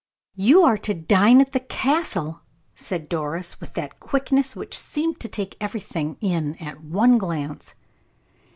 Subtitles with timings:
[0.33, 2.41] "You are to dine at the Castle,"
[2.73, 7.75] said Doris, with that quickness which seemed to take everything in at one glance.